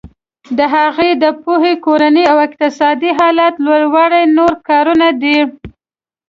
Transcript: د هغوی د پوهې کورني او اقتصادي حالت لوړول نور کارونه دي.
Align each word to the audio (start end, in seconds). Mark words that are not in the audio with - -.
د 0.57 0.59
هغوی 0.75 1.11
د 1.23 1.25
پوهې 1.43 1.73
کورني 1.85 2.23
او 2.31 2.37
اقتصادي 2.47 3.11
حالت 3.19 3.53
لوړول 3.65 4.13
نور 4.37 4.53
کارونه 4.67 5.07
دي. 5.21 5.37